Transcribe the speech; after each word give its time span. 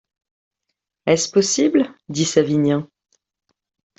Est-ce 1.05 1.29
possible? 1.29 1.87
dit 2.09 2.25
Savinien. 2.25 2.89